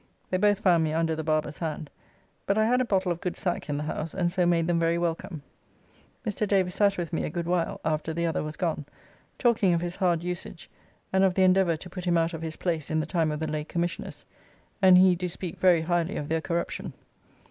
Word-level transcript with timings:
They 0.31 0.37
both 0.39 0.57
found 0.61 0.83
me 0.83 0.93
under 0.93 1.15
the 1.15 1.23
barber's 1.23 1.59
hand; 1.59 1.91
but 2.47 2.57
I 2.57 2.65
had 2.65 2.81
a 2.81 2.85
bottle 2.85 3.11
of 3.11 3.21
good 3.21 3.37
sack 3.37 3.69
in 3.69 3.77
the 3.77 3.83
house, 3.83 4.15
and 4.15 4.31
so 4.31 4.47
made 4.47 4.65
them 4.65 4.79
very 4.79 4.97
welcome. 4.97 5.43
Mr. 6.25 6.47
Davis 6.47 6.73
sat 6.73 6.97
with 6.97 7.13
me 7.13 7.23
a 7.23 7.29
good 7.29 7.45
while 7.45 7.79
after 7.85 8.11
the 8.11 8.25
other 8.25 8.41
was 8.41 8.57
gone, 8.57 8.87
talking 9.37 9.75
of 9.75 9.81
his 9.81 9.97
hard 9.97 10.23
usage 10.23 10.71
and 11.13 11.23
of 11.23 11.35
the 11.35 11.43
endeavour 11.43 11.77
to 11.77 11.87
put 11.87 12.05
him 12.05 12.17
out 12.17 12.33
of 12.33 12.41
his 12.41 12.55
place 12.55 12.89
in 12.89 12.99
the 12.99 13.05
time 13.05 13.31
of 13.31 13.39
the 13.39 13.45
late 13.45 13.69
Commissioners, 13.69 14.25
and 14.81 14.97
he 14.97 15.13
do 15.15 15.29
speak 15.29 15.59
very 15.59 15.81
highly 15.81 16.15
of 16.17 16.29
their 16.29 16.41
corruption. 16.41 16.93